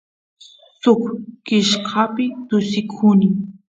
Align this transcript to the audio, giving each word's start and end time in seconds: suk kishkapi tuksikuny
suk 0.81 1.01
kishkapi 1.45 2.25
tuksikuny 2.47 3.25